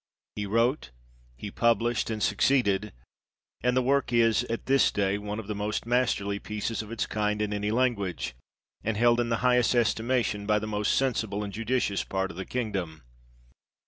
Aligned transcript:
He 0.35 0.47
wrote, 0.47 0.89
he 1.37 1.51
published, 1.51 2.09
and 2.09 2.23
succeeded, 2.23 2.91
and 3.61 3.77
the 3.77 3.83
work 3.83 4.11
is 4.11 4.43
at 4.45 4.65
this 4.65 4.89
day 4.91 5.19
one 5.19 5.37
of 5.37 5.45
the 5.45 5.53
most 5.53 5.85
masterly 5.85 6.39
pieces 6.39 6.81
of 6.81 6.91
its 6.91 7.05
kind 7.05 7.39
in 7.39 7.53
any 7.53 7.69
language, 7.69 8.33
and 8.83 8.97
held 8.97 9.19
in 9.19 9.29
the 9.29 9.37
highest 9.45 9.75
estimation 9.75 10.47
by 10.47 10.57
the 10.57 10.65
most 10.65 10.95
sensible 10.95 11.43
and 11.43 11.53
judicious 11.53 12.03
part 12.03 12.31
of 12.31 12.37
the 12.37 12.45
kingdom. 12.45 13.03